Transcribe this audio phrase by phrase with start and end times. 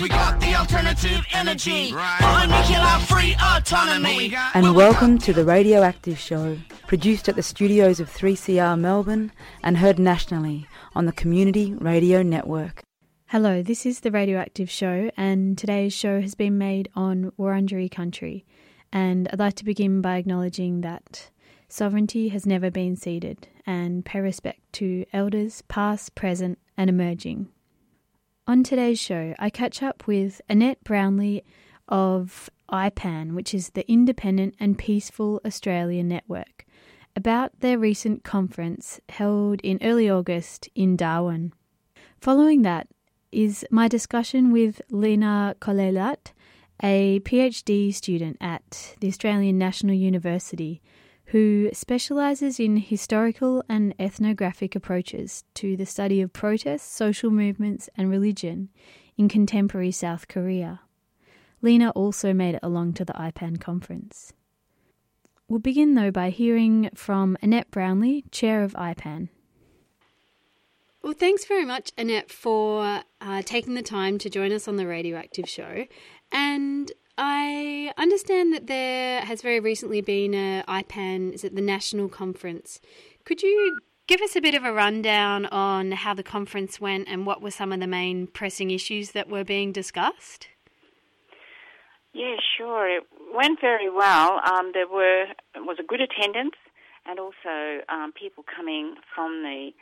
[0.00, 1.92] Cause we got the alternative energy.
[1.92, 3.04] Right.
[3.06, 4.34] free autonomy.
[4.54, 6.56] And welcome to the Radioactive Show,
[6.86, 9.30] produced at the studios of 3CR Melbourne
[9.62, 12.82] and heard nationally on the Community Radio Network.
[13.26, 18.46] Hello, this is the Radioactive Show, and today's show has been made on Wurundjeri country.
[18.90, 21.28] And I'd like to begin by acknowledging that
[21.68, 27.48] sovereignty has never been ceded, and pay respect to elders past, present, and emerging.
[28.46, 31.42] On today's show, I catch up with Annette Brownlie
[31.88, 36.66] of IPAN, which is the Independent and Peaceful Australia Network,
[37.14, 41.52] about their recent conference held in early August in Darwin.
[42.20, 42.88] Following that
[43.30, 46.32] is my discussion with Lina Koleilat,
[46.82, 50.80] a PhD student at the Australian National University
[51.30, 58.10] who specialises in historical and ethnographic approaches to the study of protests, social movements, and
[58.10, 58.68] religion
[59.16, 60.80] in contemporary South Korea.
[61.62, 64.32] Lina also made it along to the IPAN conference.
[65.46, 69.28] We'll begin though by hearing from Annette Brownlie, chair of IPAN.
[71.02, 74.86] Well, thanks very much, Annette, for uh, taking the time to join us on the
[74.86, 75.86] Radioactive Show.
[76.32, 76.92] And
[77.22, 82.80] I understand that there has very recently been a IPAN, is it the national conference?
[83.26, 87.26] Could you give us a bit of a rundown on how the conference went and
[87.26, 90.48] what were some of the main pressing issues that were being discussed?
[92.14, 92.88] Yeah, sure.
[92.88, 93.02] It
[93.34, 94.40] went very well.
[94.50, 96.56] Um, there were was a good attendance,
[97.04, 99.72] and also um, people coming from the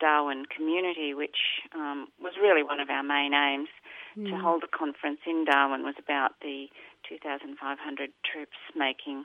[0.00, 1.36] Darwin community, which
[1.76, 3.68] um, was really one of our main aims
[4.16, 4.24] mm.
[4.26, 4.40] to hmm.
[4.40, 6.66] hold a conference in Darwin was about the
[7.08, 9.24] 2,500 troops making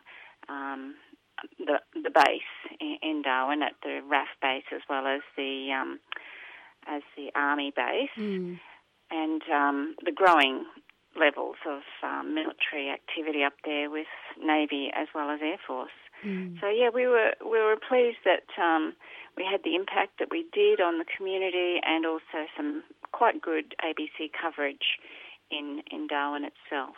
[0.49, 0.95] um,
[1.57, 5.99] the the base in Darwin at the RAAF base as well as the um,
[6.87, 8.59] as the army base, mm.
[9.11, 10.65] and um, the growing
[11.15, 14.07] levels of um, military activity up there with
[14.41, 15.91] Navy as well as Air Force.
[16.25, 16.59] Mm.
[16.59, 18.93] So yeah, we were we were pleased that um,
[19.37, 23.75] we had the impact that we did on the community and also some quite good
[23.83, 24.99] ABC coverage
[25.51, 26.95] in in Darwin itself.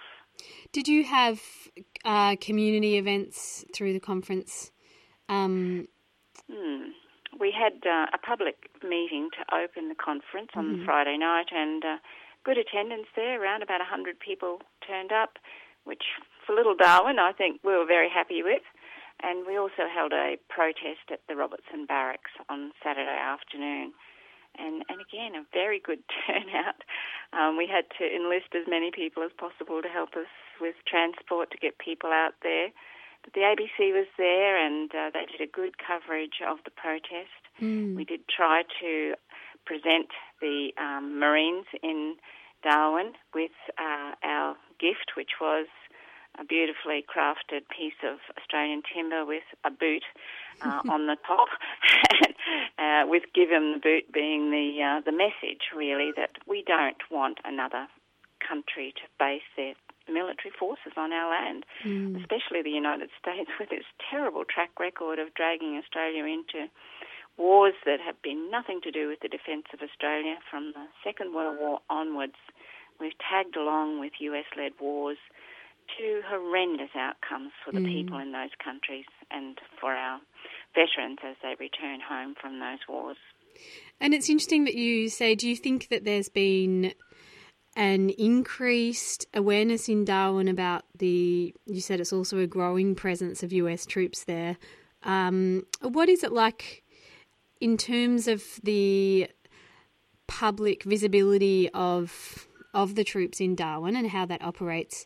[0.72, 1.40] Did you have
[2.04, 4.72] uh, community events through the conference?
[5.30, 5.88] Um...
[6.52, 6.92] Hmm.
[7.38, 10.86] We had uh, a public meeting to open the conference on mm-hmm.
[10.86, 11.98] Friday night, and uh,
[12.46, 13.42] good attendance there.
[13.42, 15.38] Around about 100 people turned up,
[15.84, 16.04] which
[16.46, 18.62] for Little Darwin, I think we were very happy with.
[19.24, 23.94] And we also held a protest at the Robertson Barracks on Saturday afternoon.
[24.58, 26.84] And, and again, a very good turnout.
[27.34, 30.32] Um, we had to enlist as many people as possible to help us
[30.62, 32.70] with transport to get people out there.
[33.24, 37.42] But the ABC was there and uh, they did a good coverage of the protest.
[37.60, 37.96] Mm.
[37.96, 39.16] We did try to
[39.66, 40.08] present
[40.42, 42.16] the um, Marines in
[42.64, 45.68] Darwin with uh, our gift, which was
[46.40, 50.04] a beautifully crafted piece of Australian timber with a boot
[50.62, 51.50] uh, on the top,
[52.80, 57.40] uh, with "Give the boot" being the uh, the message really that we don't want
[57.44, 57.88] another
[58.40, 59.74] country to base their
[60.08, 62.20] military forces on our land, mm.
[62.22, 66.70] especially the United States with its terrible track record of dragging Australia into
[67.38, 71.34] wars that have been nothing to do with the defence of Australia from the Second
[71.34, 72.40] World War onwards.
[73.00, 75.18] We've tagged along with US led wars
[75.98, 77.94] to horrendous outcomes for the mm.
[77.94, 80.20] people in those countries and for our
[80.74, 83.18] veterans as they return home from those wars.
[84.02, 86.94] And it's interesting that you say, do you think that there's been
[87.76, 93.52] an increased awareness in Darwin about the, you said it's also a growing presence of
[93.52, 94.58] US troops there.
[95.04, 96.84] Um, what is it like
[97.60, 99.30] in terms of the
[100.28, 105.06] public visibility of of the troops in Darwin and how that operates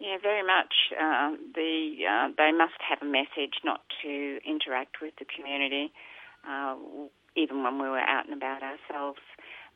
[0.00, 0.72] yeah, very much.
[0.96, 5.92] Uh, the uh, they must have a message not to interact with the community.
[6.48, 6.76] Uh,
[7.36, 9.20] even when we were out and about ourselves,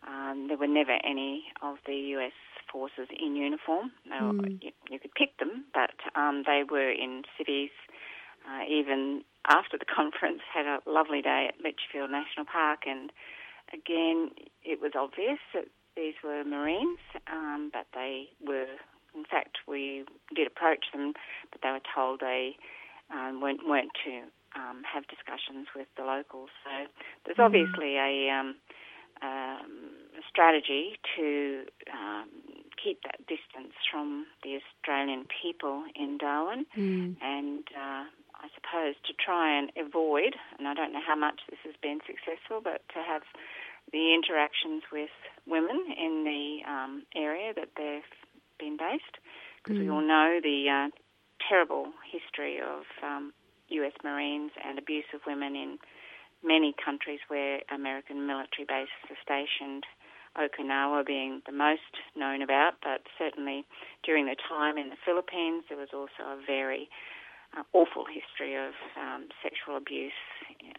[0.09, 2.33] um, there were never any of the U.S.
[2.73, 3.93] forces in uniform.
[4.11, 4.63] Mm.
[4.63, 7.71] You, you, could pick them, but um, they were in cities.
[8.49, 13.13] Uh, even after the conference, had a lovely day at Litchfield National Park, and
[13.73, 14.31] again,
[14.65, 15.67] it was obvious that
[15.97, 16.99] these were Marines,
[17.31, 18.67] um, but they were
[19.15, 21.13] in fact, we did approach them,
[21.51, 22.57] but they were told they
[23.13, 24.23] um, weren't, weren't to
[24.57, 26.51] um, have discussions with the locals.
[26.65, 26.71] So
[27.25, 27.45] there's mm.
[27.45, 28.55] obviously a, um,
[29.23, 29.91] um,
[30.29, 32.29] strategy to um,
[32.83, 37.17] keep that distance from the Australian people in Darwin, mm.
[37.23, 41.59] and uh, I suppose to try and avoid, and I don't know how much this
[41.65, 43.23] has been successful, but to have
[43.93, 45.11] the interactions with
[45.47, 48.03] women in the um, area that they've
[48.59, 49.19] been based,
[49.63, 49.85] because mm.
[49.85, 50.89] we all know the uh,
[51.49, 53.33] terrible history of um,
[53.69, 53.93] U.S.
[54.03, 55.79] Marines and abuse of women in
[56.43, 59.85] many countries where American military bases are stationed.
[60.37, 63.65] Okinawa being the most known about, but certainly
[64.03, 66.89] during the time in the Philippines, there was also a very
[67.57, 70.13] uh, awful history of um, sexual abuse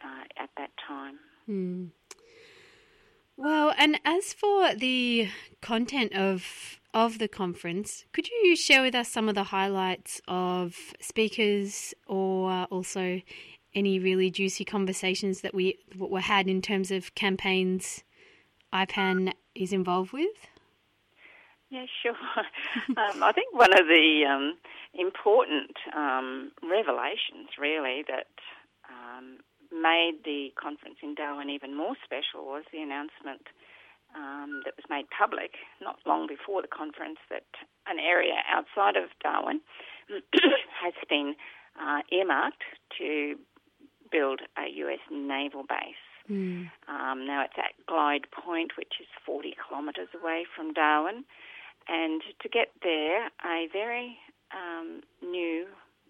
[0.03, 1.19] uh, at that time.
[1.49, 1.89] Mm.
[3.37, 5.29] Well, and as for the
[5.61, 10.93] content of of the conference, could you share with us some of the highlights of
[11.01, 13.21] speakers or also
[13.73, 18.05] any really juicy conversations that we were had in terms of campaigns
[18.71, 20.47] IPAN is involved with?
[21.69, 22.15] Yeah, sure.
[22.97, 24.57] um, I think one of the um,
[24.93, 28.27] important um, revelations, really, that
[28.89, 29.39] um,
[29.75, 33.43] made the conference in Darwin even more special was the announcement
[34.15, 35.51] um, that was made public
[35.81, 37.45] not long before the conference that
[37.87, 39.59] an area outside of Darwin
[40.83, 41.35] has been
[41.75, 42.63] uh, earmarked
[42.97, 43.35] to
[44.11, 46.05] build a US naval base.
[46.29, 46.71] Mm.
[46.87, 51.25] Um, now it's at Glyde Point, which is 40 kilometres away from Darwin.
[51.87, 54.17] And to get there, a very
[54.49, 55.67] um, new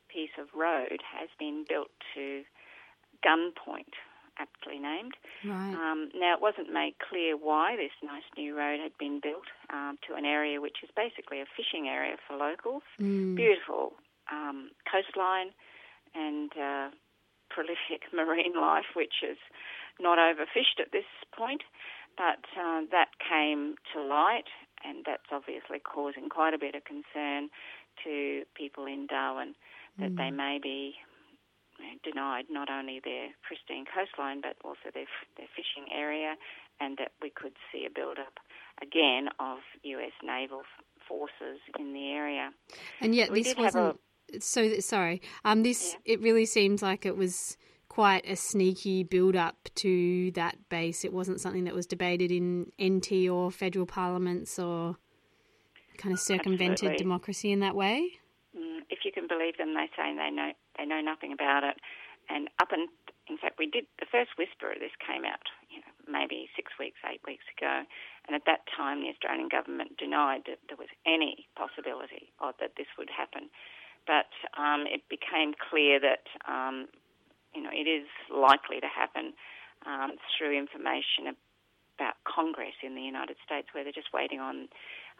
[0.08, 2.44] piece of road has been built to
[3.24, 3.94] Gunn Point,
[4.40, 5.14] aptly named.
[5.44, 5.74] Right.
[5.74, 9.98] Um, now, it wasn't made clear why this nice new road had been built um,
[10.08, 12.84] to an area which is basically a fishing area for locals.
[13.00, 13.36] Mm.
[13.36, 13.94] Beautiful
[14.32, 15.52] um, coastline
[16.14, 16.90] and uh,
[17.50, 19.38] prolific marine life, which is
[20.00, 21.08] not overfished at this
[21.38, 21.62] point.
[22.18, 24.48] But uh, that came to light,
[24.84, 27.50] and that's obviously causing quite a bit of concern
[28.04, 29.54] to people in Darwin
[30.00, 30.18] that mm.
[30.18, 30.96] they may be
[32.04, 35.07] denied not only their pristine coastline but also their
[35.38, 36.36] their fishing area,
[36.80, 38.39] and that we could see a build-up
[38.81, 40.12] again of U.S.
[40.24, 40.63] naval
[41.07, 42.51] forces in the area.
[43.01, 44.00] And yet, we this wasn't.
[44.33, 45.22] A, so sorry.
[45.44, 46.13] Um, this yeah.
[46.13, 47.57] it really seems like it was
[47.89, 51.06] quite a sneaky build-up to that base.
[51.06, 54.98] It wasn't something that was debated in NT or federal parliaments or
[55.98, 56.98] kind of circumvented Absolutely.
[56.98, 58.19] democracy in that way.
[58.57, 61.76] Mm, if you can believe them, they say they know they know nothing about it.
[62.32, 62.88] And up and
[63.28, 66.72] in fact, we did the first whisper of this came out, you know, maybe six
[66.80, 67.84] weeks, eight weeks ago,
[68.26, 72.78] and at that time, the Australian government denied that there was any possibility of that
[72.78, 73.50] this would happen.
[74.08, 76.88] But um, it became clear that um,
[77.54, 79.34] you know it is likely to happen
[79.86, 81.30] um, through information
[81.96, 84.68] about Congress in the United States, where they're just waiting on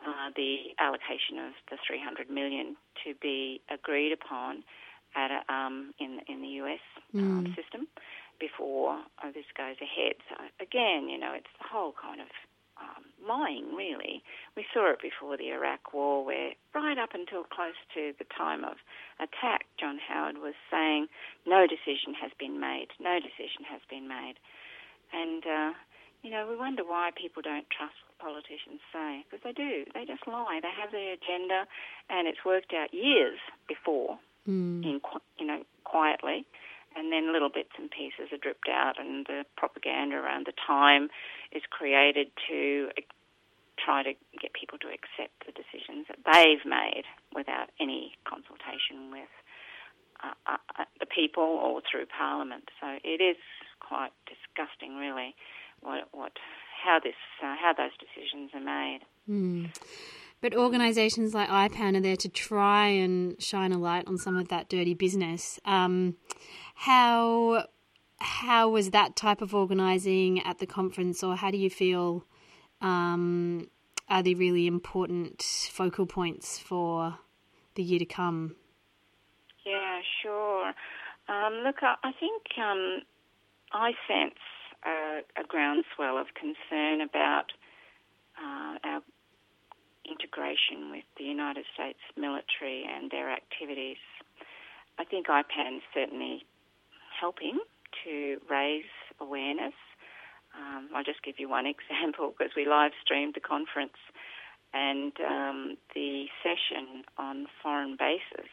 [0.06, 4.64] uh, the allocation of the 300 million to be agreed upon
[5.16, 6.84] at a, um, in in the US
[7.14, 7.56] um, mm.
[7.56, 7.88] system
[8.40, 10.16] before uh, this goes ahead.
[10.30, 12.28] So again, you know, it's the whole kind of
[12.80, 14.24] um, lying, really.
[14.56, 18.64] We saw it before the Iraq War, where right up until close to the time
[18.64, 18.78] of
[19.20, 21.08] attack, John Howard was saying,
[21.46, 24.36] no decision has been made, no decision has been made.
[25.14, 25.72] And, uh,
[26.26, 29.86] you know, we wonder why people don't trust what politicians say, because they do.
[29.94, 30.58] They just lie.
[30.58, 31.70] They have their agenda,
[32.10, 33.38] and it's worked out years
[33.70, 34.18] before
[34.50, 34.82] mm.
[34.82, 34.98] in
[35.38, 36.42] you know quietly,
[36.98, 41.14] and then little bits and pieces are dripped out, and the propaganda around the time
[41.54, 42.90] is created to
[43.78, 47.06] try to get people to accept the decisions that they've made
[47.38, 49.30] without any consultation with
[50.26, 52.66] uh, uh, uh, the people or through Parliament.
[52.82, 53.38] So it is
[53.78, 55.36] quite disgusting, really,
[55.86, 56.32] what what
[56.84, 59.00] how this uh, how those decisions are made.
[59.30, 59.76] Mm.
[60.42, 64.50] But organisations like IPAN are there to try and shine a light on some of
[64.50, 65.60] that dirty business.
[65.66, 66.16] Um,
[66.76, 67.68] how
[68.20, 72.26] how was that type of organising at the conference, or how do you feel?
[72.82, 73.70] Um,
[74.08, 77.18] are they really important focal points for
[77.74, 78.56] the year to come?
[79.66, 80.74] Yeah, sure.
[81.28, 83.02] Um, look, I, I think um,
[83.74, 84.38] I sense
[84.86, 87.52] a, a, groundswell of concern about
[88.38, 89.02] uh, our
[90.10, 93.98] integration with the United States military and their activities.
[95.00, 96.46] I think IPAN is certainly
[97.20, 97.60] helping
[98.04, 99.74] to raise awareness.
[100.56, 103.98] Um, I'll just give you one example because we live streamed the conference
[104.74, 108.52] and um, the session on foreign bases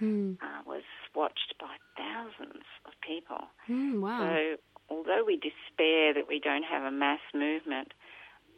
[0.00, 0.36] mm.
[0.40, 3.48] uh, was watched by thousands of people.
[3.68, 4.20] Mm, wow.
[4.20, 4.56] So
[4.90, 7.92] although we despair that we don't have a mass movement,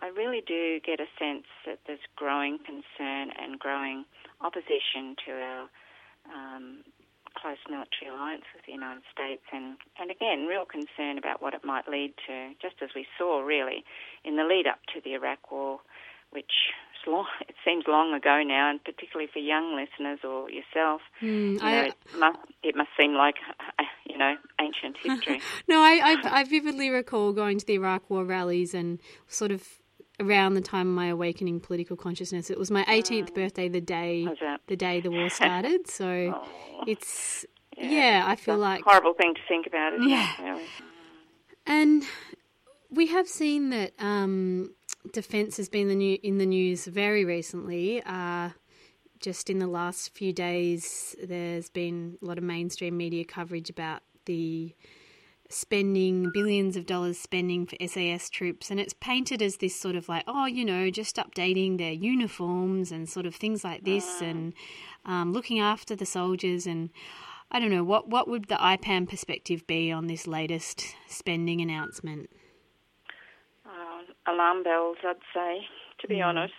[0.03, 4.05] I really do get a sense that there's growing concern and growing
[4.41, 5.63] opposition to our
[6.29, 6.85] um,
[7.37, 11.65] close military alliance with the United States, and, and again, real concern about what it
[11.65, 13.85] might lead to, just as we saw really
[14.25, 15.81] in the lead up to the Iraq War,
[16.31, 16.73] which
[17.07, 21.67] long, it seems long ago now, and particularly for young listeners or yourself, Mm, you
[21.67, 23.37] I- it, must, it must seem like,
[23.79, 25.41] uh, you know, ancient history.
[25.69, 29.67] No, I, I, I vividly recall going to the Iraq War rallies and sort of
[30.21, 32.49] around the time of my awakening political consciousness.
[32.51, 34.27] It was my 18th birthday, the day
[34.69, 35.89] the day the war started.
[35.89, 37.45] So Oh, it's
[37.77, 40.33] yeah, I feel like horrible thing to think about, isn't Yeah.
[40.39, 40.43] it?
[40.43, 40.65] Really?
[41.67, 42.05] And
[42.91, 44.75] we have seen that um,
[45.13, 48.03] defence has been the new, in the news very recently.
[48.05, 48.51] Uh,
[49.21, 54.03] just in the last few days, there's been a lot of mainstream media coverage about
[54.27, 54.75] the
[55.49, 60.09] spending billions of dollars spending for SAS troops, and it's painted as this sort of
[60.09, 64.53] like, oh, you know, just updating their uniforms and sort of things like this, and
[65.05, 66.67] um, looking after the soldiers.
[66.67, 66.91] And
[67.51, 72.31] I don't know what what would the IPAN perspective be on this latest spending announcement?
[74.27, 75.67] Alarm bells, I'd say.
[76.01, 76.55] To be honest,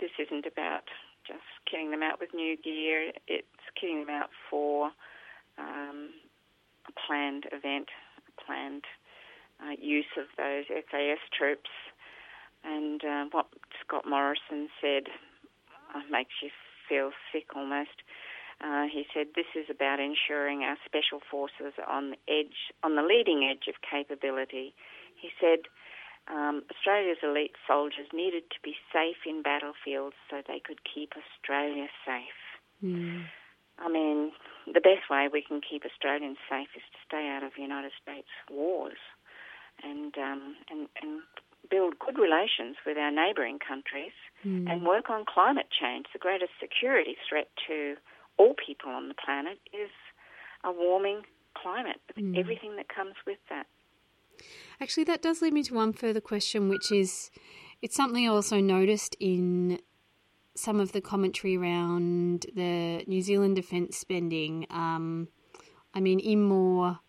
[0.00, 0.84] this isn't about
[1.26, 3.12] just kitting them out with new gear.
[3.26, 3.46] It's
[3.80, 4.90] kitting them out for
[5.58, 6.10] um,
[6.88, 8.84] a planned event, a planned
[9.60, 11.70] uh, use of those SAS troops.
[12.64, 13.46] And uh, what
[13.84, 15.04] Scott Morrison said
[15.94, 16.50] uh, makes you
[16.88, 18.02] feel sick almost.
[18.62, 22.94] Uh, he said this is about ensuring our special forces are on the edge, on
[22.94, 24.72] the leading edge of capability.
[25.16, 25.66] He said
[26.32, 31.86] um, Australia's elite soldiers needed to be safe in battlefields so they could keep Australia
[32.06, 32.40] safe.
[33.78, 34.32] I mean,
[34.66, 38.28] the best way we can keep Australians safe is to stay out of United States
[38.50, 39.00] wars
[39.82, 41.22] and um, and, and
[41.70, 44.12] build good relations with our neighbouring countries
[44.68, 46.06] and work on climate change.
[46.12, 47.96] The greatest security threat to
[48.36, 49.90] all people on the planet is
[50.64, 51.22] a warming
[51.54, 53.66] climate with everything that comes with that.
[54.80, 57.30] Actually, that does lead me to one further question, which is
[57.82, 59.80] it's something I also noticed in
[60.54, 64.66] some of the commentary around the New Zealand defence spending.
[64.70, 65.28] Um,
[65.94, 67.00] I mean, in more,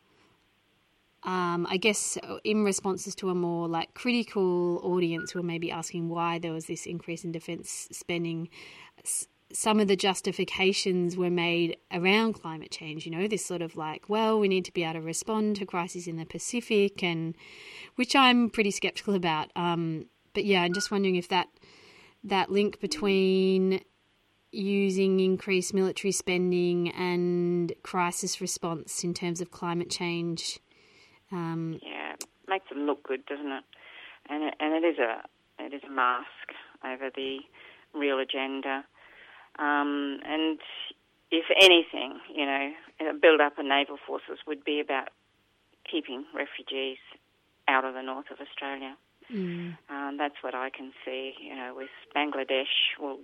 [1.24, 6.10] um, I guess, in responses to a more like critical audience who are maybe asking
[6.10, 8.50] why there was this increase in defence spending.
[9.53, 14.10] Some of the justifications were made around climate change, you know, this sort of like,
[14.10, 17.36] well, we need to be able to respond to crises in the Pacific, and
[17.95, 19.51] which I'm pretty skeptical about.
[19.55, 21.48] Um, but yeah, I'm just wondering if that
[22.24, 23.81] that link between
[24.51, 30.60] using increased military spending and crisis response in terms of climate change.
[31.31, 33.63] Um, Yeah, it makes them look good, doesn't it?
[34.29, 35.24] And it, and it is a
[35.60, 36.27] it is a mask
[36.83, 37.39] over the
[37.93, 38.86] real agenda.
[39.60, 40.60] Um, and
[41.31, 42.72] if anything, you know,
[43.10, 45.10] a build up of naval forces would be about
[45.89, 46.98] keeping refugees
[47.67, 48.95] out of the north of Australia.
[49.89, 51.33] Um, that's what I can see.
[51.41, 53.19] You know, with Bangladesh, well,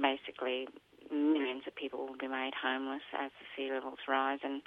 [0.00, 0.68] basically
[1.12, 4.62] millions of people will be made homeless as the sea levels rise and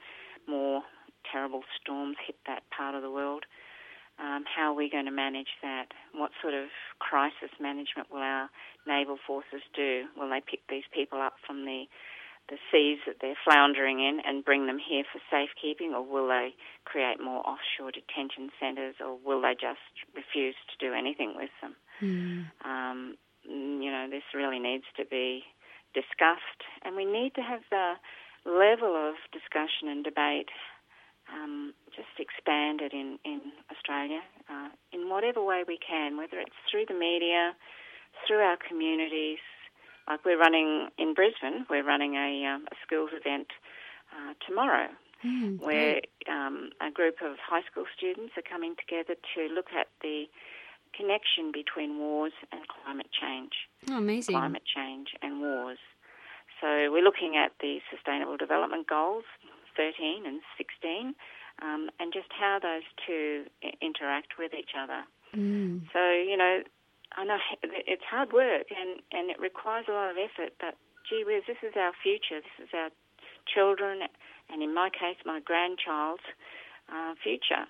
[0.48, 0.84] more
[1.30, 3.46] terrible storms hit that part of the world.
[4.20, 5.94] Um, how are we going to manage that?
[6.14, 6.70] What sort of
[7.00, 8.50] crisis management will our
[8.88, 10.06] naval forces do?
[10.18, 11.86] Will they pick these people up from the
[12.50, 16.56] the seas that they're floundering in and bring them here for safekeeping, or will they
[16.86, 19.84] create more offshore detention centres, or will they just
[20.16, 21.76] refuse to do anything with them?
[22.64, 25.44] Um, you know, this really needs to be
[25.94, 27.96] discussed, and we need to have the
[28.46, 30.48] level of discussion and debate
[31.34, 33.42] um, just expanded in, in
[33.72, 37.54] Australia uh, in whatever way we can, whether it's through the media,
[38.26, 39.40] through our communities.
[40.08, 43.48] Like we're running in Brisbane, we're running a, um, a schools event
[44.14, 44.88] uh, tomorrow
[45.60, 50.26] where um, a group of high school students are coming together to look at the
[50.96, 53.54] connection between wars and climate change
[53.90, 54.34] oh, amazing.
[54.34, 55.80] climate change and wars.
[56.62, 59.26] So we're looking at the Sustainable Development Goals,
[59.78, 61.14] 13 and 16,
[61.62, 65.04] um, and just how those two i- interact with each other.
[65.94, 66.64] So, you know,
[67.16, 70.76] I know it's hard work and, and it requires a lot of effort, but
[71.08, 72.42] gee whiz, this is our future.
[72.42, 72.90] This is our
[73.54, 74.02] children,
[74.50, 76.24] and in my case, my grandchild's
[76.92, 77.66] uh, future.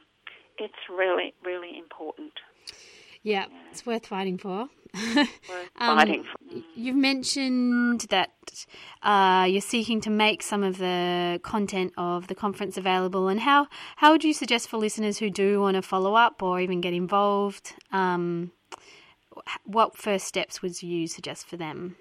[0.57, 2.33] It's really, really important.
[3.27, 4.69] Yeah, it's worth fighting for.
[4.93, 5.27] Worth
[5.79, 6.61] Um, fighting for.
[6.75, 8.65] You've mentioned that
[9.03, 13.67] uh, you're seeking to make some of the content of the conference available, and how
[13.97, 16.93] how would you suggest for listeners who do want to follow up or even get
[16.93, 17.73] involved?
[17.91, 18.53] Um,
[19.65, 21.97] what first steps would you suggest for them?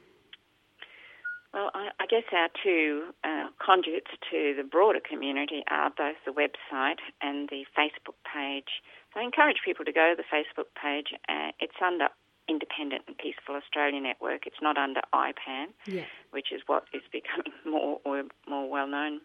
[1.53, 6.31] Well, I, I guess our two uh, conduits to the broader community are both the
[6.31, 8.71] website and the Facebook page.
[9.17, 11.15] So I encourage people to go to the Facebook page.
[11.29, 12.09] Uh, it's under
[12.49, 14.47] Independent and Peaceful Australia Network.
[14.47, 16.05] It's not under IPAN, Yeah.
[16.31, 19.21] which is what is becoming more or more well known.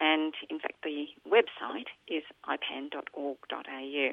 [0.00, 4.08] And in fact, the website is ipan.org.au.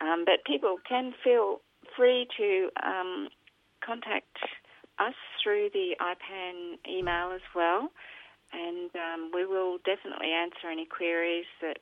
[0.00, 1.60] um, but people can feel
[1.96, 3.28] free to um,
[3.84, 4.36] contact
[4.98, 7.90] us through the IPAN email as well,
[8.52, 11.78] and um, we will definitely answer any queries that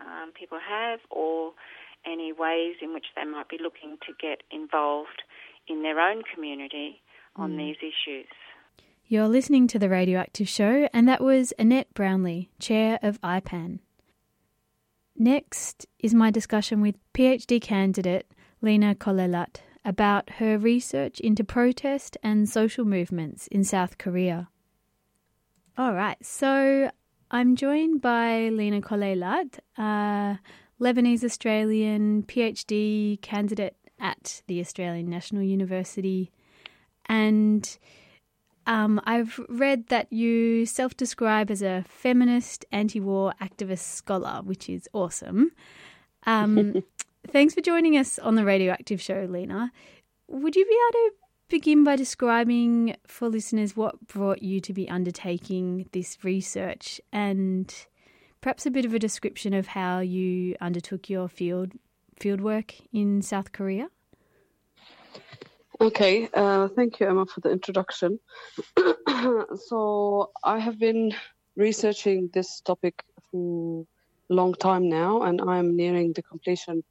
[0.00, 1.52] um, people have or
[2.06, 5.22] any ways in which they might be looking to get involved
[5.68, 7.00] in their own community
[7.36, 8.26] on these issues.
[9.06, 13.78] You're listening to The Radioactive Show, and that was Annette Brownlie, Chair of IPAN.
[15.16, 22.48] Next is my discussion with PhD candidate Lina Koleilat about her research into protest and
[22.48, 24.48] social movements in South Korea.
[25.76, 26.90] All right, so
[27.30, 30.38] I'm joined by Lina Koleilat, a
[30.80, 36.30] Lebanese Australian PhD candidate at the Australian National University.
[37.06, 37.78] And
[38.66, 44.70] um, I've read that you self describe as a feminist, anti war activist scholar, which
[44.70, 45.52] is awesome.
[46.24, 46.82] Um,
[47.28, 49.70] thanks for joining us on the Radioactive Show, Lina.
[50.28, 51.12] Would you be able to
[51.48, 57.86] begin by describing for listeners what brought you to be undertaking this research and
[58.40, 61.72] perhaps a bit of a description of how you undertook your field
[62.20, 63.88] fieldwork in South Korea?
[65.80, 68.18] Okay, uh, thank you, Emma, for the introduction.
[69.68, 71.14] so, I have been
[71.56, 73.86] researching this topic for
[74.28, 76.82] a long time now, and I'm nearing the completion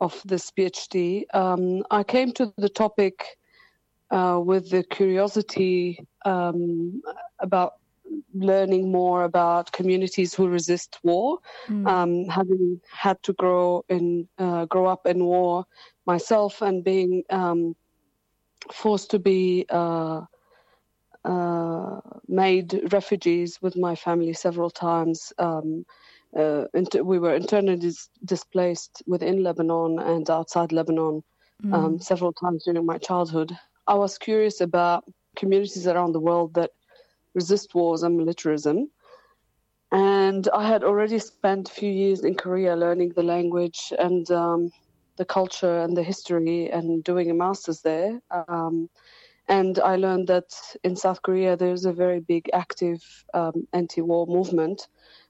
[0.00, 1.24] of this PhD.
[1.34, 3.36] Um, I came to the topic
[4.10, 7.00] uh, with the curiosity um,
[7.40, 7.72] about
[8.34, 11.38] learning more about communities who resist war.
[11.68, 11.86] Mm.
[11.88, 15.64] Um, having had to grow in uh, grow up in war
[16.06, 17.74] myself, and being um,
[18.72, 20.22] forced to be uh,
[21.24, 25.32] uh, made refugees with my family several times.
[25.38, 25.84] Um,
[26.36, 31.22] uh, inter- we were internally dis- displaced within Lebanon and outside Lebanon
[31.72, 33.56] um, several times during my childhood.
[33.90, 35.02] I was curious about
[35.34, 36.70] communities around the world that
[37.34, 38.88] resist wars and militarism.
[39.90, 44.70] And I had already spent a few years in Korea learning the language and um,
[45.16, 48.20] the culture and the history and doing a master's there.
[48.30, 48.88] Um,
[49.48, 50.50] and I learned that
[50.84, 53.02] in South Korea there's a very big active
[53.34, 54.86] um, anti war movement.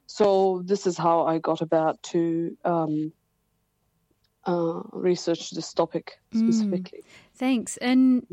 [0.06, 3.14] So this is how I got about to um,
[4.46, 7.04] uh, research this topic specifically.
[7.34, 7.76] Thanks.
[7.78, 8.26] And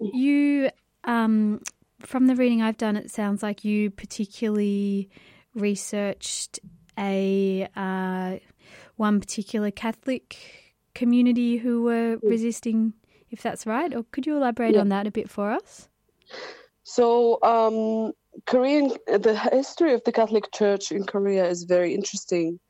[0.00, 0.70] you,
[1.04, 1.60] um,
[2.00, 5.10] from the reading I've done, it sounds like you particularly
[5.54, 6.60] researched
[6.98, 8.36] a uh,
[8.96, 10.36] one particular Catholic
[10.94, 12.94] community who were resisting.
[13.30, 14.82] If that's right, or could you elaborate Yeah.
[14.82, 15.88] on that a bit for us?
[16.84, 18.12] So, um,
[18.46, 22.60] Korean, the history of the Catholic Church in Korea is very interesting.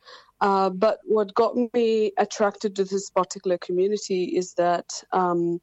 [0.44, 5.58] Uh, but what got me attracted to this particular community is that um,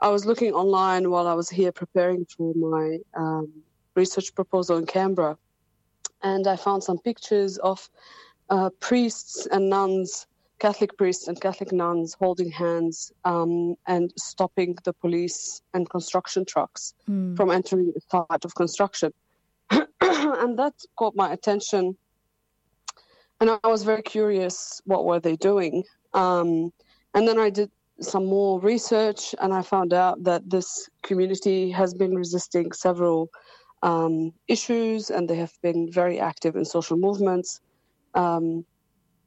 [0.00, 3.52] I was looking online while I was here preparing for my um,
[3.94, 5.38] research proposal in Canberra,
[6.24, 7.88] and I found some pictures of
[8.50, 10.26] uh, priests and nuns,
[10.58, 16.94] Catholic priests and Catholic nuns holding hands um, and stopping the police and construction trucks
[17.36, 19.12] from entering the site of construction.
[19.70, 21.96] and that caught my attention.
[23.40, 25.84] And I was very curious what were they doing.
[26.14, 26.70] Um,
[27.14, 27.70] and then I did
[28.00, 33.28] some more research and I found out that this community has been resisting several
[33.82, 37.60] um, issues and they have been very active in social movements.
[38.14, 38.64] Um,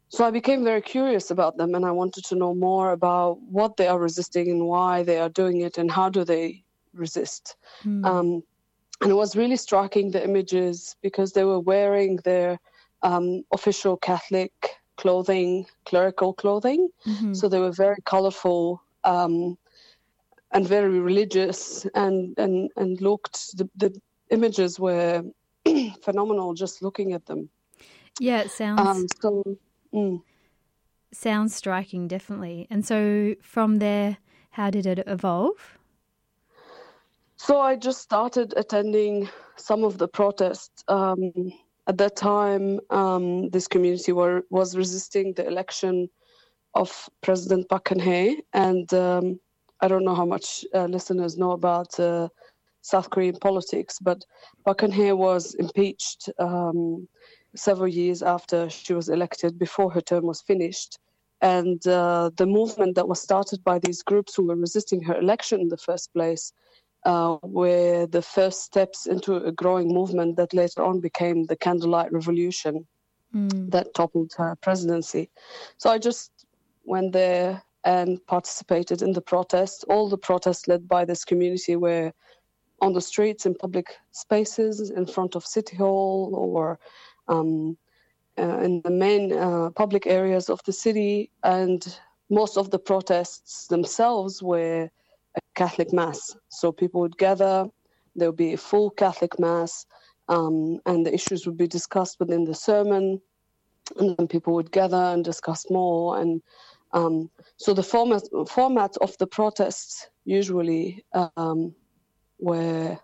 [0.10, 3.78] so I became very curious about them and I wanted to know more about what
[3.78, 7.56] they are resisting and why they are doing it and how do they resist.
[8.06, 8.42] Um,
[9.02, 12.60] and it was really striking the images because they were wearing their
[13.04, 14.52] um, official Catholic
[15.00, 16.90] clothing, clerical clothing.
[17.34, 19.58] So they were very colorful um,
[20.52, 23.98] and very religious and, and, and looked, the, the
[24.30, 25.24] images were
[26.02, 27.50] phenomenal just looking at them.
[28.20, 29.58] Yeah, it sounds Um, so,
[29.94, 30.22] mm.
[31.14, 32.68] sounds striking, definitely.
[32.70, 34.18] And so from there,
[34.52, 35.78] how did it evolve?
[37.38, 40.84] So I just started attending some of the protests.
[40.90, 41.54] Um,
[41.90, 46.08] at that time, um, this community were, was resisting the election
[46.76, 47.92] of President Park
[48.54, 49.40] and um,
[49.82, 52.30] I don't know how much uh, listeners know about uh,
[52.82, 53.98] South Korean politics.
[54.00, 54.24] But
[54.66, 57.08] Park was impeached um,
[57.56, 61.00] several years after she was elected, before her term was finished.
[61.42, 65.60] And uh, the movement that was started by these groups who were resisting her election
[65.60, 66.54] in the first place
[67.06, 72.12] uh, were the first steps into a growing movement that later on became the Candlelight
[72.12, 72.86] Revolution
[73.34, 73.72] mm.
[73.72, 75.30] that toppled her presidency.
[75.78, 76.32] So I just
[76.84, 79.84] went there and participated in the protests.
[79.86, 82.12] All the protests led by this community were
[82.82, 86.80] on the streets, in public spaces, in front of City Hall, or
[87.28, 87.78] um,
[88.38, 91.30] uh, in the main uh, public areas of the city.
[91.44, 91.98] And
[92.30, 94.90] most of the protests themselves were
[95.60, 96.38] Catholic Mass.
[96.48, 97.68] So people would gather,
[98.16, 99.86] there would be a full Catholic Mass,
[100.30, 103.20] um, and the issues would be discussed within the sermon.
[103.98, 106.18] And then people would gather and discuss more.
[106.22, 106.42] And
[106.94, 111.04] um, so the format, format of the protests usually
[111.36, 111.76] um,
[112.40, 112.98] were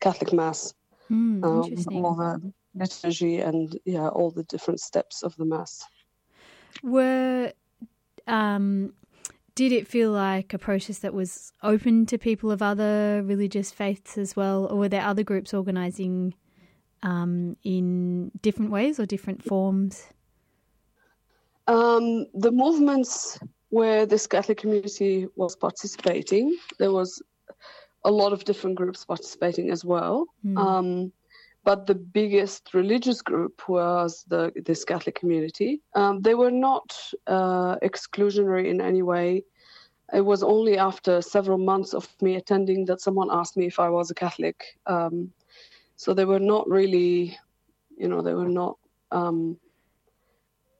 [0.00, 0.72] Catholic Mass.
[1.10, 5.84] Mm, all the liturgy and yeah, all the different steps of the Mass.
[6.82, 7.52] Were
[8.26, 8.94] um,
[9.58, 14.16] did it feel like a process that was open to people of other religious faiths
[14.16, 16.32] as well, or were there other groups organising
[17.02, 20.06] um, in different ways or different forms?
[21.66, 23.36] Um, the movements
[23.70, 27.20] where this Catholic community was participating, there was
[28.04, 30.26] a lot of different groups participating as well.
[30.46, 30.56] Mm.
[30.56, 31.12] Um,
[31.64, 35.80] but the biggest religious group was the this Catholic community.
[35.94, 39.44] Um, they were not uh, exclusionary in any way.
[40.12, 43.90] It was only after several months of me attending that someone asked me if I
[43.90, 44.78] was a Catholic.
[44.86, 45.32] Um,
[45.96, 47.36] so they were not really,
[47.98, 48.78] you know, they were not
[49.10, 49.58] um,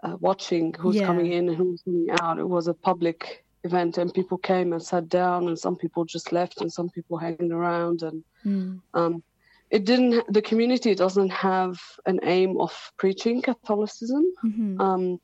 [0.03, 1.07] uh, watching who's yeah.
[1.07, 2.39] coming in and who's coming out.
[2.39, 6.33] It was a public event, and people came and sat down, and some people just
[6.33, 8.81] left, and some people hanging around, and mm.
[8.95, 9.23] um,
[9.71, 14.81] it didn't the community doesn't have an aim of preaching catholicism mm-hmm.
[14.81, 15.21] um,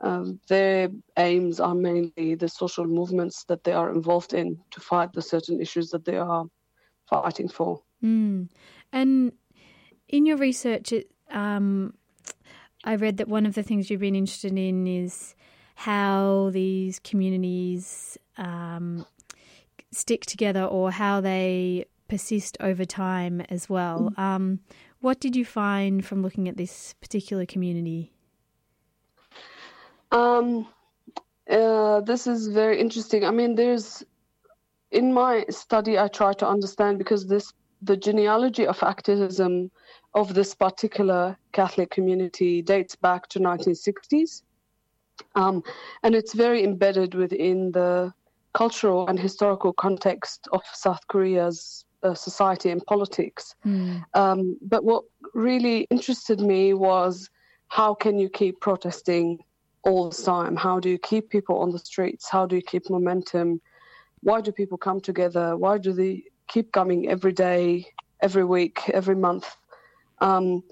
[0.00, 5.12] um, their aims are mainly the social movements that they are involved in to fight
[5.12, 6.44] the certain issues that they are
[7.08, 8.48] fighting for mm.
[8.92, 9.32] and
[10.08, 11.94] in your research it, um,
[12.84, 15.34] i read that one of the things you've been interested in is
[15.74, 19.04] how these communities um,
[19.90, 24.10] stick together or how they persist over time as well.
[24.10, 24.18] Mm.
[24.18, 24.60] Um,
[25.00, 28.12] what did you find from looking at this particular community?
[30.10, 30.66] Um,
[31.50, 33.24] uh, this is very interesting.
[33.24, 34.04] I mean, there's
[34.90, 39.70] in my study, I try to understand because this the genealogy of activism
[40.12, 44.42] of this particular Catholic community dates back to 1960s,
[45.34, 45.62] um,
[46.02, 48.12] and it's very embedded within the
[48.52, 53.54] cultural and historical context of South Korea's uh, society and politics.
[53.64, 54.02] Mm.
[54.14, 57.30] Um, but what really interested me was
[57.68, 59.38] how can you keep protesting
[59.84, 60.56] all the time?
[60.56, 62.28] How do you keep people on the streets?
[62.28, 63.60] How do you keep momentum?
[64.20, 65.56] Why do people come together?
[65.56, 67.86] Why do they keep coming every day,
[68.20, 69.56] every week, every month?
[70.20, 70.62] Um,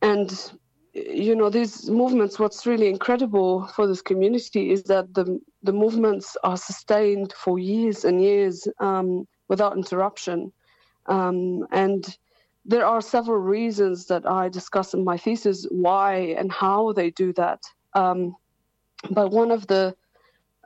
[0.00, 0.52] and
[0.94, 6.36] you know these movements what's really incredible for this community is that the the movements
[6.42, 10.52] are sustained for years and years um, without interruption
[11.08, 12.16] um, and
[12.64, 17.32] there are several reasons that I discuss in my thesis why and how they do
[17.34, 17.60] that.
[17.94, 18.36] Um,
[19.10, 19.94] but one of the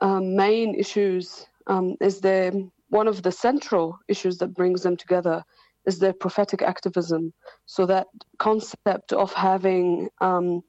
[0.01, 5.43] um, main issues um, is the one of the central issues that brings them together
[5.85, 7.33] is their prophetic activism.
[7.65, 10.61] So that concept of having um,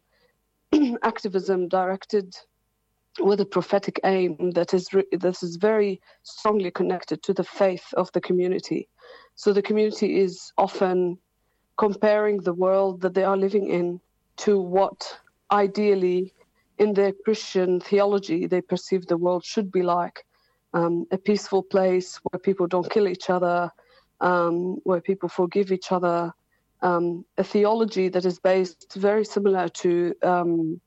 [1.03, 2.35] activism directed
[3.21, 8.11] with a prophetic aim that is re- is very strongly connected to the faith of
[8.13, 8.89] the community.
[9.35, 11.19] So the community is often
[11.77, 14.01] comparing the world that they are living in
[14.37, 15.19] to what
[15.53, 16.35] ideally
[16.79, 20.25] in their Christian theology they perceive the world should be like
[20.73, 23.71] um, a peaceful place where people don't kill each other,
[24.21, 26.33] um, where people forgive each other,
[26.83, 30.81] um, a theology that is based very similar to um,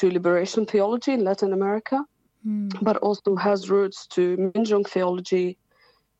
[0.00, 2.02] to liberation theology in Latin America,
[2.46, 2.72] mm.
[2.80, 5.58] but also has roots to Minjung theology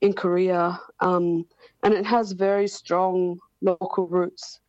[0.02, 1.46] in Korea, um,
[1.82, 4.60] and it has very strong local roots.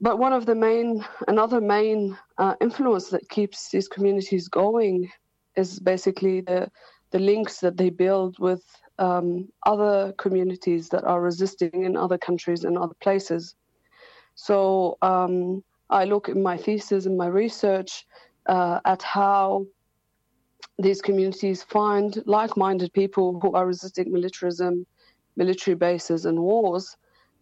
[0.00, 5.10] But one of the main, another main uh, influence that keeps these communities going
[5.54, 6.70] is basically the
[7.12, 8.64] the links that they build with
[8.98, 13.54] um, other communities that are resisting in other countries and other places.
[14.34, 15.62] So um,
[15.94, 18.06] I look in my thesis and my research
[18.46, 19.66] uh, at how
[20.78, 24.86] these communities find like minded people who are resisting militarism
[25.36, 26.96] military bases and wars,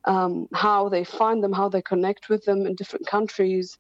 [0.04, 3.78] um, how they find them, how they connect with them in different countries,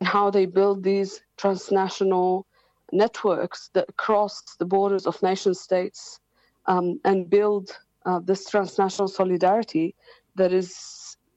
[0.00, 2.46] and how they build these transnational
[2.92, 6.20] networks that cross the borders of nation states
[6.66, 9.94] um, and build uh, this transnational solidarity
[10.36, 10.76] that is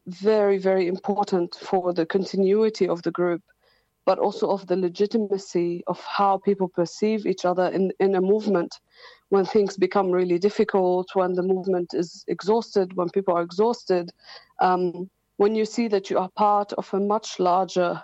[0.07, 3.41] very, very important for the continuity of the group,
[4.05, 8.73] but also of the legitimacy of how people perceive each other in, in a movement
[9.29, 14.09] when things become really difficult, when the movement is exhausted, when people are exhausted.
[14.59, 18.01] Um, when you see that you are part of a much larger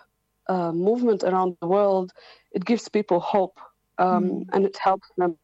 [0.50, 2.12] uh, movement around the world,
[2.52, 3.58] it gives people hope
[3.98, 4.46] um, mm.
[4.52, 5.38] and it helps them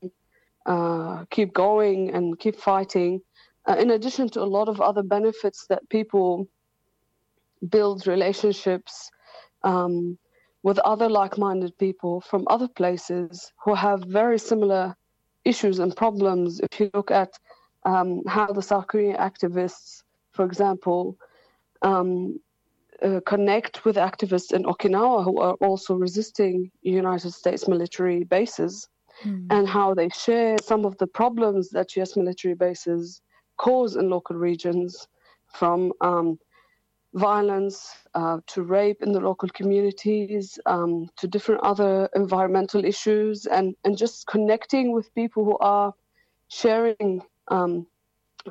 [0.65, 3.21] uh, keep going and keep fighting.
[3.69, 6.47] Uh, in addition to a lot of other benefits that people
[7.69, 9.11] build relationships
[9.63, 10.17] um,
[10.63, 14.95] with other like minded people from other places who have very similar
[15.45, 16.59] issues and problems.
[16.59, 17.29] If you look at
[17.85, 20.01] um, how the South Korean activists,
[20.31, 21.17] for example,
[21.83, 22.39] um,
[23.03, 28.89] uh, connect with activists in Okinawa who are also resisting United States military bases,
[29.23, 29.45] mm.
[29.51, 32.17] and how they share some of the problems that U.S.
[32.17, 33.21] military bases
[33.59, 35.07] cause in local regions,
[35.53, 36.39] from um,
[37.13, 43.75] violence uh, to rape in the local communities um, to different other environmental issues, and
[43.83, 45.93] and just connecting with people who are
[46.47, 47.85] sharing um,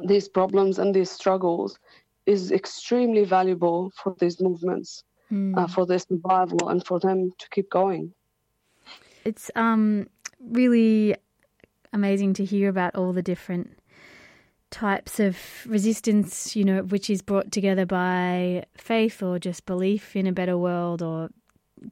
[0.07, 1.79] these problems and these struggles
[2.27, 5.57] is extremely valuable for these movements, mm.
[5.57, 8.12] uh, for their survival, and for them to keep going.
[9.25, 10.09] It's um,
[10.40, 11.16] really
[11.92, 13.78] amazing to hear about all the different
[14.70, 20.26] types of resistance, you know, which is brought together by faith or just belief in
[20.26, 21.31] a better world or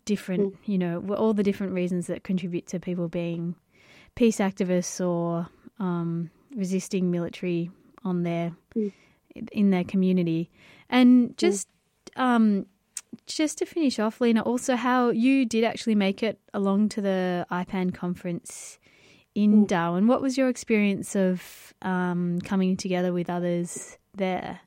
[0.05, 0.57] different, mm.
[0.65, 3.55] you know, all the different reasons that contribute to people being
[4.15, 7.71] peace activists or um, resisting military
[8.05, 8.93] on their mm
[9.53, 10.51] in their community.
[10.89, 11.37] And mm.
[11.37, 11.69] just
[12.17, 12.67] um,
[13.27, 17.47] just to finish off, Lina, also how you did actually make it along to the
[17.51, 18.79] IPAN conference
[19.37, 19.69] in mm.
[19.69, 20.09] Darwin.
[20.09, 24.61] What was your experience of um, coming together with others there?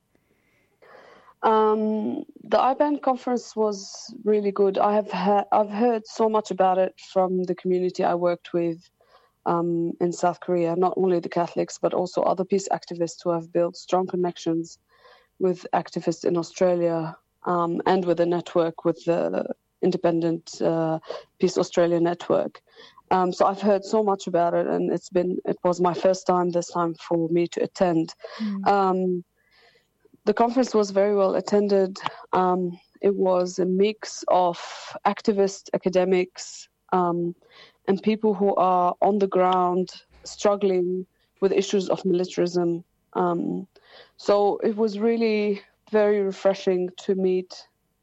[1.42, 4.78] Um, the IPAN conference was really good.
[4.78, 8.90] I have ha- I've heard so much about it from the community I worked with
[9.46, 13.52] um, in South Korea, not only the Catholics, but also other peace activists who have
[13.52, 14.78] built strong connections
[15.40, 19.46] with activists in Australia um, and with a network with the
[19.82, 21.00] Independent uh,
[21.40, 22.62] Peace Australia network.
[23.12, 26.28] Um, so I've heard so much about it, and it's been it was my first
[26.28, 28.14] time this time for me to attend.
[28.42, 29.24] Mm.
[30.26, 31.98] the conference was very well attended.
[32.34, 34.60] Um, it was a mix of
[35.08, 37.34] activists, academics, um,
[37.88, 39.90] and people who are on the ground
[40.26, 41.08] struggling
[41.42, 42.84] with issues of militarism.
[43.14, 43.68] Um,
[44.18, 47.52] so it was really very refreshing to meet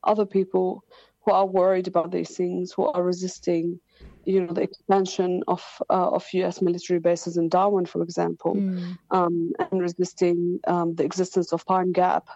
[0.02, 0.82] other people
[1.24, 3.80] who are worried about these things, who are resisting,
[4.26, 6.60] you know, the expansion of uh, of U.S.
[6.60, 8.98] military bases in Darwin, for example, mm.
[9.10, 12.28] um, and resisting um, the existence of Pine Gap.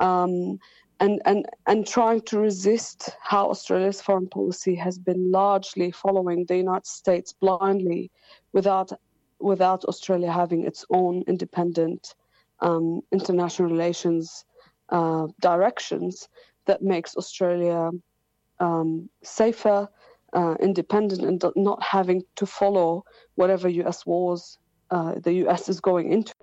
[0.00, 0.58] Um,
[0.98, 6.56] and, and, and trying to resist how Australia's foreign policy has been largely following the
[6.56, 8.10] United States blindly
[8.54, 8.92] without,
[9.38, 12.14] without Australia having its own independent
[12.60, 14.46] um, international relations
[14.88, 16.28] uh, directions
[16.64, 17.90] that makes Australia
[18.60, 19.88] um, safer,
[20.36, 23.04] uh, independent, and not having to follow
[23.36, 24.58] whatever US wars
[24.92, 26.34] uh, the US is going into.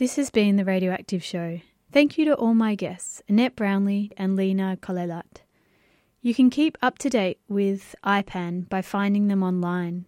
[0.00, 1.60] This has been the Radioactive Show.
[1.92, 5.42] Thank you to all my guests, Annette Brownlie and Lina Koleilat.
[6.22, 10.06] You can keep up to date with IPAN by finding them online.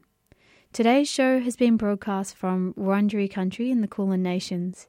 [0.72, 4.88] Today's show has been broadcast from Wurundjeri country in the Kulin Nations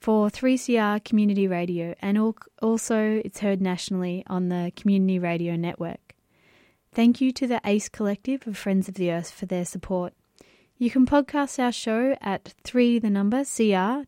[0.00, 2.18] for 3CR Community Radio and
[2.60, 6.16] also it's heard nationally on the Community Radio Network.
[6.92, 10.12] Thank you to the ACE Collective of Friends of the Earth for their support.
[10.82, 14.06] You can podcast our show at 3 the number cr.org.au.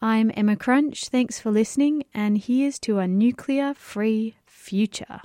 [0.00, 1.04] I'm Emma Crunch.
[1.10, 5.20] Thanks for listening, and here's to a nuclear free future.